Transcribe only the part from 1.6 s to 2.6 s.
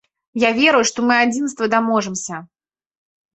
даможамся.